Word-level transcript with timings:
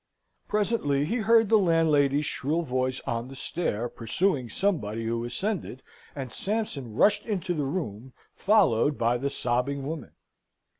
Presently 0.47 1.05
he 1.05 1.17
heard 1.17 1.47
the 1.47 1.59
landlady's 1.59 2.25
shrill 2.25 2.63
voice 2.63 2.99
on 3.05 3.27
the 3.27 3.35
stair, 3.35 3.87
pursuing 3.87 4.49
somebody 4.49 5.05
who 5.05 5.23
ascended, 5.23 5.83
and 6.15 6.33
Sampson 6.33 6.95
rushed 6.95 7.23
into 7.27 7.53
the 7.53 7.65
room, 7.65 8.11
followed 8.33 8.97
by 8.97 9.19
the 9.19 9.29
sobbing 9.29 9.85
woman. 9.85 10.13